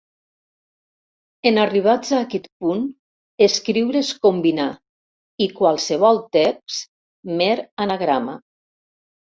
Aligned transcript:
En 1.49 1.59
arribats 1.63 2.13
a 2.15 2.21
aquest 2.27 2.47
punt, 2.63 2.87
escriure 3.49 4.01
és 4.07 4.11
combinar 4.25 4.67
i 5.47 5.51
qualsevol 5.61 6.23
text, 6.39 6.83
mer 7.43 7.53
anagrama. 7.87 8.39